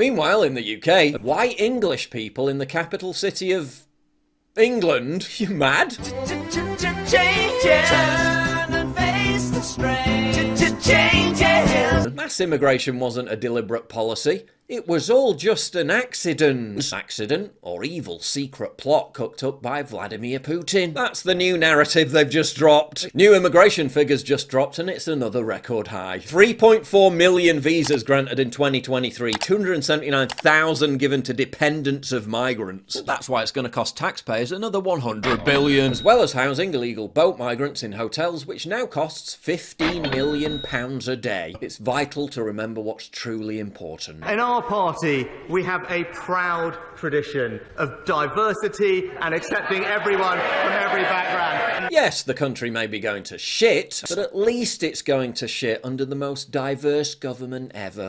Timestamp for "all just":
15.10-15.74